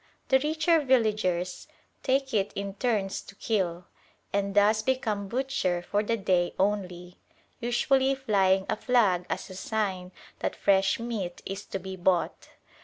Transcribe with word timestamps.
The 0.29 0.39
richer 0.39 0.79
villagers 0.83 1.67
take 2.01 2.33
it 2.33 2.51
in 2.53 2.73
turns 2.73 3.21
to 3.21 3.35
kill, 3.35 3.85
and 4.33 4.55
thus 4.55 4.81
become 4.81 5.27
butcher 5.27 5.83
for 5.87 6.01
the 6.01 6.17
day 6.17 6.55
only, 6.57 7.19
usually 7.59 8.15
flying 8.15 8.65
a 8.67 8.75
flag 8.77 9.27
as 9.29 9.51
a 9.51 9.55
sign 9.55 10.11
that 10.39 10.55
fresh 10.55 10.99
meat 10.99 11.43
is 11.45 11.63
to 11.65 11.77
be 11.77 11.97
bought. 11.97 12.47